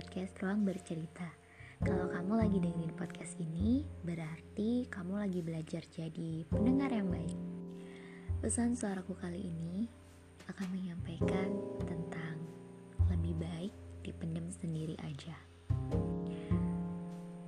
podcast 0.00 0.32
Ruang 0.40 0.64
Bercerita. 0.64 1.28
Kalau 1.84 2.08
kamu 2.08 2.40
lagi 2.40 2.56
dengerin 2.56 2.96
podcast 2.96 3.36
ini, 3.36 3.84
berarti 4.00 4.88
kamu 4.88 5.20
lagi 5.20 5.44
belajar 5.44 5.84
jadi 5.92 6.40
pendengar 6.48 6.88
yang 6.88 7.12
baik. 7.12 7.36
Pesan 8.40 8.72
suaraku 8.72 9.12
kali 9.20 9.52
ini 9.52 9.84
akan 10.48 10.68
menyampaikan 10.72 11.52
tentang 11.84 12.40
lebih 13.12 13.44
baik 13.44 13.72
dipendam 14.00 14.48
sendiri 14.48 14.96
aja. 15.04 15.36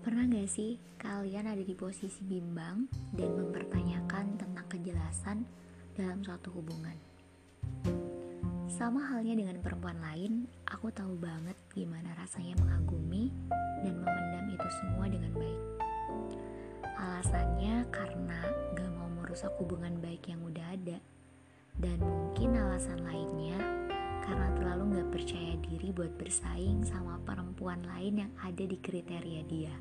Pernah 0.04 0.28
gak 0.28 0.52
sih 0.52 0.76
kalian 1.00 1.48
ada 1.48 1.64
di 1.64 1.72
posisi 1.72 2.20
bimbang 2.20 2.84
dan 3.16 3.32
mempertanyakan 3.32 4.36
tentang 4.36 4.66
kejelasan 4.68 5.48
dalam 5.96 6.20
suatu 6.20 6.52
hubungan? 6.52 7.11
Sama 8.82 8.98
halnya 8.98 9.38
dengan 9.38 9.62
perempuan 9.62 9.94
lain, 10.02 10.50
aku 10.66 10.90
tahu 10.90 11.14
banget 11.14 11.54
gimana 11.70 12.18
rasanya 12.18 12.58
mengagumi 12.66 13.30
dan 13.78 13.94
memendam 13.94 14.50
itu 14.50 14.68
semua 14.82 15.06
dengan 15.06 15.30
baik. 15.38 15.60
Alasannya 16.98 17.86
karena 17.94 18.42
gak 18.74 18.90
mau 18.98 19.06
merusak 19.22 19.54
hubungan 19.62 20.02
baik 20.02 20.26
yang 20.26 20.42
udah 20.42 20.66
ada. 20.74 20.98
Dan 21.78 21.94
mungkin 22.02 22.58
alasan 22.58 23.06
lainnya 23.06 23.54
karena 24.26 24.50
terlalu 24.58 24.98
gak 24.98 25.14
percaya 25.14 25.54
diri 25.62 25.94
buat 25.94 26.18
bersaing 26.18 26.82
sama 26.82 27.22
perempuan 27.22 27.86
lain 27.86 28.26
yang 28.26 28.32
ada 28.42 28.66
di 28.66 28.82
kriteria 28.82 29.42
dia. 29.46 29.74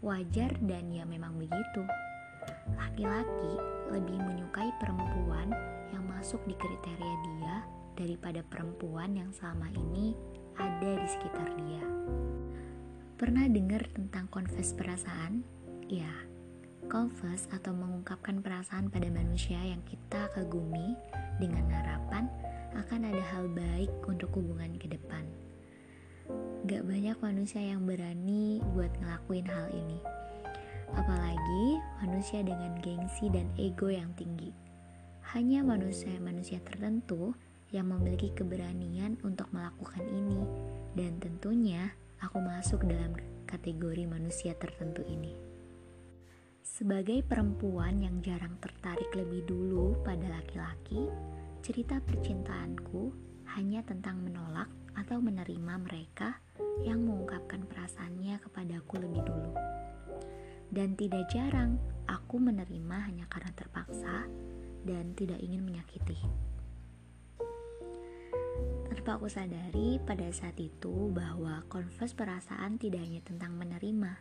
Wajar 0.00 0.56
dan 0.64 0.88
ya 0.88 1.04
memang 1.04 1.36
begitu. 1.36 1.84
Laki-laki 2.74 3.52
lebih 3.92 4.18
menyukai 4.20 4.70
perempuan 4.80 5.52
yang 5.92 6.04
masuk 6.10 6.42
di 6.48 6.54
kriteria 6.56 7.16
dia 7.24 7.56
daripada 7.96 8.44
perempuan 8.46 9.16
yang 9.16 9.30
selama 9.32 9.70
ini 9.72 10.12
ada 10.56 10.90
di 11.00 11.08
sekitar 11.08 11.48
dia. 11.60 11.84
Pernah 13.16 13.48
dengar 13.48 13.88
tentang 13.96 14.28
confess 14.28 14.76
perasaan? 14.76 15.40
Ya, 15.88 16.12
confess 16.86 17.48
atau 17.48 17.72
mengungkapkan 17.72 18.44
perasaan 18.44 18.92
pada 18.92 19.08
manusia 19.10 19.58
yang 19.58 19.82
kita 19.88 20.28
kagumi 20.36 20.94
dengan 21.40 21.66
harapan 21.72 22.30
akan 22.76 23.08
ada 23.08 23.22
hal 23.34 23.48
baik 23.52 23.90
untuk 24.06 24.30
hubungan 24.36 24.76
ke 24.76 24.92
depan. 24.92 25.24
Gak 26.66 26.82
banyak 26.82 27.16
manusia 27.22 27.62
yang 27.62 27.86
berani 27.86 28.58
buat 28.74 28.90
ngelakuin 28.98 29.46
hal 29.46 29.68
ini. 29.70 29.98
Apalagi 30.94 31.25
manusia 32.02 32.44
dengan 32.44 32.76
gengsi 32.80 33.28
dan 33.32 33.48
ego 33.56 33.88
yang 33.88 34.12
tinggi 34.14 34.66
hanya 35.34 35.66
manusia-manusia 35.66 36.62
tertentu 36.62 37.34
yang 37.74 37.90
memiliki 37.90 38.30
keberanian 38.30 39.18
untuk 39.26 39.50
melakukan 39.50 40.06
ini, 40.06 40.38
dan 40.94 41.18
tentunya 41.18 41.90
aku 42.22 42.38
masuk 42.38 42.86
dalam 42.86 43.10
kategori 43.50 44.06
manusia 44.06 44.54
tertentu 44.54 45.02
ini. 45.10 45.34
Sebagai 46.62 47.26
perempuan 47.26 48.06
yang 48.06 48.22
jarang 48.22 48.54
tertarik 48.62 49.10
lebih 49.18 49.42
dulu 49.50 49.98
pada 50.06 50.30
laki-laki, 50.30 51.10
cerita 51.58 51.98
percintaanku 51.98 53.10
hanya 53.58 53.82
tentang 53.82 54.22
menolak 54.22 54.70
atau 54.94 55.18
menerima 55.18 55.74
mereka 55.82 56.38
yang 56.86 57.02
mengungkapkan 57.02 57.66
perasaannya 57.66 58.38
kepadaku 58.46 59.02
lebih 59.02 59.26
dulu. 59.26 59.52
Dan 60.70 60.98
tidak 60.98 61.30
jarang 61.30 61.78
aku 62.10 62.38
menerima 62.42 62.96
hanya 63.06 63.26
karena 63.30 63.50
terpaksa 63.54 64.26
dan 64.86 65.14
tidak 65.18 65.42
ingin 65.42 65.66
menyakiti. 65.66 66.18
Tanpa 69.06 69.22
aku 69.22 69.30
sadari 69.30 70.02
pada 70.02 70.26
saat 70.34 70.58
itu 70.58 71.14
bahwa 71.14 71.62
konfes 71.70 72.10
perasaan 72.10 72.74
tidak 72.74 73.06
hanya 73.06 73.22
tentang 73.22 73.54
menerima. 73.54 74.18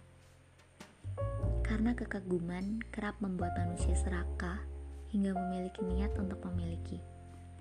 Karena 1.65 1.97
kekaguman 1.97 2.85
kerap 2.93 3.17
membuat 3.17 3.57
manusia 3.57 3.97
serakah 3.97 4.61
hingga 5.09 5.33
memiliki 5.33 5.81
niat 5.81 6.13
untuk 6.21 6.37
memiliki. 6.53 7.01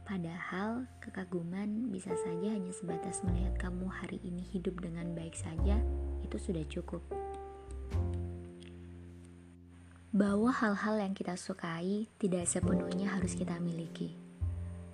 Padahal 0.04 0.84
kekaguman 1.00 1.88
bisa 1.88 2.12
saja 2.12 2.52
hanya 2.52 2.76
sebatas 2.76 3.24
melihat 3.24 3.56
kamu 3.56 3.88
hari 3.88 4.20
ini 4.20 4.44
hidup 4.44 4.76
dengan 4.84 5.16
baik 5.16 5.32
saja, 5.32 5.80
itu 6.20 6.36
sudah 6.36 6.60
cukup 6.68 7.00
bahwa 10.14 10.54
hal-hal 10.54 11.02
yang 11.02 11.10
kita 11.10 11.34
sukai 11.34 12.06
tidak 12.22 12.46
sepenuhnya 12.46 13.10
harus 13.10 13.34
kita 13.34 13.58
miliki. 13.58 14.14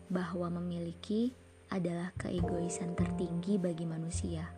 Bahwa 0.09 0.49
memiliki 0.49 1.37
adalah 1.69 2.09
keegoisan 2.17 2.97
tertinggi 2.97 3.61
bagi 3.61 3.85
manusia. 3.85 4.49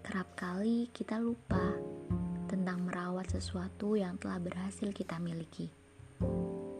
Kerap 0.00 0.32
kali 0.32 0.88
kita 0.96 1.20
lupa 1.20 1.76
tentang 2.48 2.88
merawat 2.88 3.28
sesuatu 3.36 4.00
yang 4.00 4.16
telah 4.16 4.40
berhasil 4.40 4.88
kita 4.96 5.20
miliki. 5.20 5.68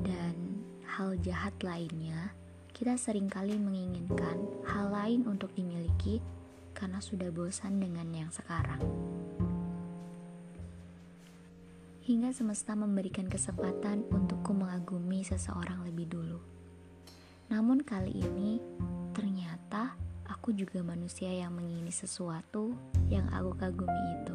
Dan 0.01 0.65
hal 0.97 1.21
jahat 1.21 1.61
lainnya, 1.61 2.33
kita 2.73 2.97
sering 2.97 3.29
kali 3.29 3.61
menginginkan 3.61 4.41
hal 4.65 4.89
lain 4.89 5.29
untuk 5.29 5.53
dimiliki 5.53 6.25
karena 6.73 6.97
sudah 6.97 7.29
bosan 7.29 7.77
dengan 7.77 8.09
yang 8.09 8.33
sekarang 8.33 8.81
hingga 12.11 12.35
semesta 12.35 12.75
memberikan 12.75 13.31
kesempatan 13.31 14.03
untukku 14.11 14.51
mengagumi 14.51 15.23
seseorang 15.23 15.87
lebih 15.87 16.11
dulu. 16.11 16.43
Namun 17.55 17.87
kali 17.87 18.11
ini, 18.11 18.59
ternyata 19.15 19.95
aku 20.27 20.51
juga 20.51 20.83
manusia 20.83 21.31
yang 21.31 21.55
mengingini 21.55 21.95
sesuatu 21.95 22.75
yang 23.15 23.31
aku 23.31 23.55
kagumi 23.55 24.03
itu. 24.19 24.35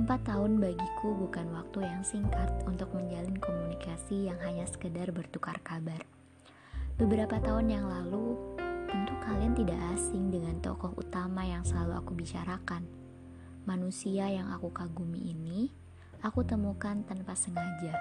Empat 0.00 0.24
tahun 0.24 0.64
bagiku 0.64 1.12
bukan 1.12 1.52
waktu 1.52 1.84
yang 1.84 2.00
singkat 2.08 2.48
untuk 2.64 2.88
menjalin 2.96 3.36
komunikasi 3.36 4.32
yang 4.32 4.40
hanya 4.40 4.64
sekedar 4.64 5.12
bertukar 5.12 5.60
kabar. 5.60 6.00
Beberapa 6.96 7.36
tahun 7.36 7.68
yang 7.68 7.84
lalu, 7.84 8.56
tentu 8.88 9.12
kalian 9.20 9.52
tidak 9.52 9.76
asing 9.92 10.32
dengan 10.32 10.56
tokoh 10.64 10.96
utama 10.96 11.44
yang 11.44 11.68
selalu 11.68 12.00
aku 12.00 12.16
bicarakan. 12.16 12.88
Manusia 13.68 14.24
yang 14.32 14.48
aku 14.48 14.72
kagumi 14.72 15.36
ini 15.36 15.81
aku 16.22 16.46
temukan 16.46 17.02
tanpa 17.02 17.34
sengaja, 17.34 17.94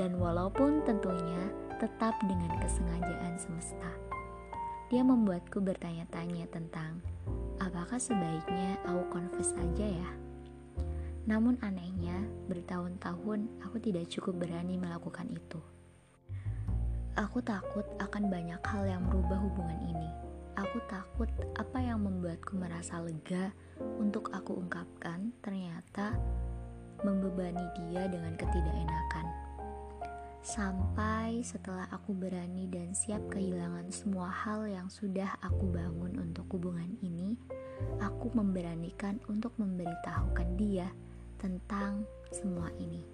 dan 0.00 0.16
walaupun 0.16 0.80
tentunya 0.88 1.52
tetap 1.76 2.16
dengan 2.24 2.52
kesengajaan 2.58 3.36
semesta. 3.36 3.92
Dia 4.88 5.04
membuatku 5.04 5.60
bertanya-tanya 5.60 6.48
tentang 6.48 7.04
apakah 7.60 8.00
sebaiknya 8.00 8.80
aku 8.88 9.04
confess 9.12 9.52
aja 9.52 9.84
ya. 9.84 10.10
Namun 11.28 11.60
anehnya, 11.60 12.24
bertahun-tahun 12.48 13.60
aku 13.60 13.76
tidak 13.84 14.08
cukup 14.08 14.48
berani 14.48 14.80
melakukan 14.80 15.28
itu. 15.28 15.60
Aku 17.20 17.44
takut 17.44 17.84
akan 18.00 18.32
banyak 18.32 18.62
hal 18.64 18.88
yang 18.88 19.04
merubah 19.04 19.36
hubungan 19.36 19.76
ini. 19.84 20.08
Aku 20.56 20.80
takut 20.88 21.28
apa 21.60 21.84
yang 21.84 22.00
membuatku 22.00 22.56
merasa 22.56 22.96
lega 23.04 23.52
untuk 24.00 24.32
aku 24.32 24.56
ungkapkan 24.56 25.36
ternyata 25.44 26.16
membebani 27.06 27.66
dia 27.78 28.06
dengan 28.10 28.34
ketidakenakan. 28.34 29.26
Sampai 30.48 31.44
setelah 31.44 31.84
aku 31.92 32.16
berani 32.16 32.64
dan 32.72 32.96
siap 32.96 33.20
kehilangan 33.28 33.92
semua 33.92 34.32
hal 34.32 34.64
yang 34.64 34.88
sudah 34.88 35.36
aku 35.44 35.68
bangun 35.68 36.16
untuk 36.16 36.48
hubungan 36.56 36.88
ini, 37.04 37.36
aku 38.00 38.32
memberanikan 38.32 39.20
untuk 39.28 39.52
memberitahukan 39.60 40.48
dia 40.56 40.88
tentang 41.36 42.08
semua 42.32 42.72
ini. 42.80 43.04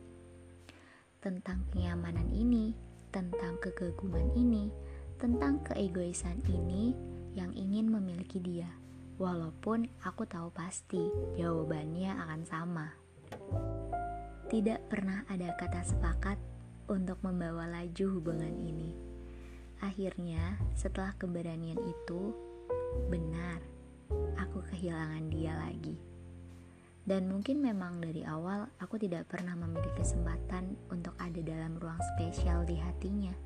Tentang 1.18 1.64
kenyamanan 1.72 2.30
ini, 2.30 2.76
tentang 3.10 3.58
kegaguman 3.58 4.30
ini, 4.38 4.70
tentang 5.18 5.58
keegoisan 5.66 6.38
ini 6.46 6.94
yang 7.34 7.50
ingin 7.56 7.90
memiliki 7.90 8.38
dia. 8.38 8.68
Walaupun 9.18 9.86
aku 10.02 10.26
tahu 10.26 10.50
pasti 10.50 11.02
jawabannya 11.38 12.14
akan 12.14 12.42
sama. 12.46 13.03
Tidak 14.48 14.86
pernah 14.86 15.24
ada 15.26 15.54
kata 15.56 15.82
sepakat 15.82 16.38
untuk 16.88 17.18
membawa 17.24 17.64
laju 17.66 18.20
hubungan 18.20 18.54
ini. 18.60 18.92
Akhirnya, 19.82 20.56
setelah 20.76 21.16
keberanian 21.18 21.80
itu, 21.80 22.32
benar, 23.08 23.60
aku 24.38 24.62
kehilangan 24.70 25.28
dia 25.32 25.56
lagi. 25.58 25.96
Dan 27.04 27.28
mungkin 27.28 27.60
memang 27.60 28.00
dari 28.00 28.24
awal 28.24 28.64
aku 28.80 28.96
tidak 28.96 29.28
pernah 29.28 29.52
memiliki 29.52 29.92
kesempatan 29.92 30.72
untuk 30.88 31.12
ada 31.20 31.36
dalam 31.44 31.76
ruang 31.76 32.00
spesial 32.16 32.64
di 32.64 32.80
hatinya. 32.80 33.36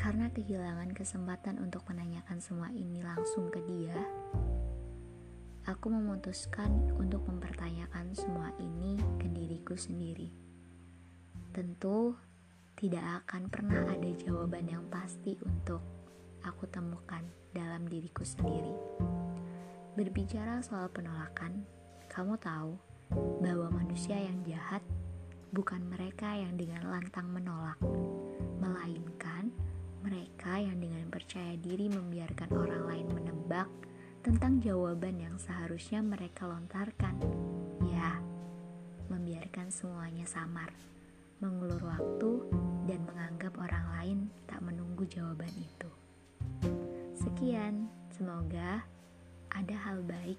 Karena 0.00 0.32
kehilangan 0.32 0.96
kesempatan 0.96 1.60
untuk 1.60 1.84
menanyakan 1.86 2.40
semua 2.40 2.72
ini 2.72 3.04
langsung 3.04 3.52
ke 3.52 3.60
dia, 3.68 3.96
aku 5.62 5.94
memutuskan 5.94 6.90
untuk 6.98 7.22
mempertanyakan 7.30 8.10
semua 8.18 8.50
ini 8.58 8.98
ke 9.22 9.30
diriku 9.30 9.78
sendiri. 9.78 10.34
Tentu 11.54 12.18
tidak 12.74 13.22
akan 13.22 13.46
pernah 13.46 13.86
ada 13.86 14.10
jawaban 14.18 14.66
yang 14.66 14.82
pasti 14.90 15.38
untuk 15.46 15.78
aku 16.42 16.66
temukan 16.66 17.22
dalam 17.54 17.86
diriku 17.86 18.26
sendiri. 18.26 18.74
Berbicara 19.94 20.64
soal 20.64 20.90
penolakan, 20.90 21.62
kamu 22.10 22.34
tahu 22.42 22.74
bahwa 23.44 23.70
manusia 23.70 24.18
yang 24.18 24.42
jahat 24.42 24.82
bukan 25.52 25.84
mereka 25.84 26.32
yang 26.32 26.56
dengan 26.58 26.90
lantang 26.90 27.28
menolak, 27.28 27.78
melainkan 28.58 29.52
mereka 30.02 30.58
yang 30.58 30.80
dengan 30.82 31.06
percaya 31.06 31.54
diri 31.60 31.86
membiarkan 31.86 32.50
orang 32.50 32.82
lain 32.88 33.06
menebak 33.14 33.68
tentang 34.22 34.62
jawaban 34.62 35.18
yang 35.18 35.34
seharusnya 35.34 35.98
mereka 35.98 36.46
lontarkan. 36.46 37.18
Ya, 37.90 38.22
membiarkan 39.10 39.66
semuanya 39.74 40.22
samar, 40.30 40.70
mengulur 41.42 41.82
waktu, 41.82 42.46
dan 42.86 43.02
menganggap 43.02 43.58
orang 43.58 43.86
lain 43.98 44.18
tak 44.46 44.62
menunggu 44.62 45.02
jawaban 45.10 45.50
itu. 45.58 45.90
Sekian, 47.18 47.90
semoga 48.14 48.86
ada 49.50 49.76
hal 49.82 50.06
baik 50.06 50.38